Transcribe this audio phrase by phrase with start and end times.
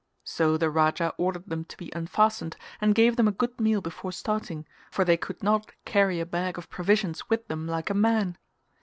[0.23, 4.11] So the Raja ordered them to be unfastened and gave them a good meal before
[4.11, 8.39] starting, for they could not carry a bag of provisions with them like a man.